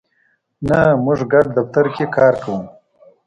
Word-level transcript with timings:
نه، 0.67 0.79
موږ 1.03 1.19
ګډ 1.31 1.45
دفتر 1.57 1.85
کی 1.95 2.05
کار 2.15 2.33
کوو 2.43 2.59